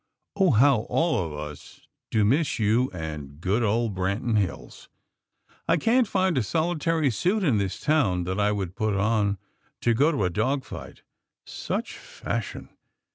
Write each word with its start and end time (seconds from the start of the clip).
Oh, 0.35 0.49
how 0.49 0.87
all 0.89 1.23
of 1.23 1.31
us 1.31 1.79
do 2.09 2.25
miss 2.25 2.57
you 2.57 2.89
and 2.91 3.39
good 3.39 3.61
old 3.61 3.93
Branton 3.93 4.35
Hills! 4.35 4.89
I 5.67 5.77
can't 5.77 6.07
find 6.07 6.35
a 6.39 6.41
solitary 6.41 7.11
suit 7.11 7.43
in 7.43 7.59
this 7.59 7.79
town 7.79 8.23
that 8.23 8.39
I 8.39 8.51
would 8.51 8.75
put 8.75 8.95
on 8.95 9.37
to 9.81 9.93
go 9.93 10.11
to 10.11 10.23
a 10.23 10.31
dog 10.31 10.63
fight! 10.65 11.03
_Such 11.45 11.91
fashion! 11.97 12.69